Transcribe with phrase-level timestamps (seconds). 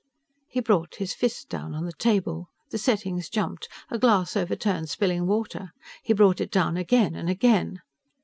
[0.47, 2.47] He brought his fist down on the table.
[2.71, 5.73] The settings jumped; a glass overturned, spilling water.
[6.03, 7.83] He brought it down again and again.